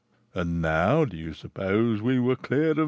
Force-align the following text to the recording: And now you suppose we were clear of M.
And 0.33 0.63
now 0.63 1.03
you 1.03 1.31
suppose 1.35 2.01
we 2.01 2.19
were 2.19 2.35
clear 2.35 2.71
of 2.71 2.79
M. 2.79 2.79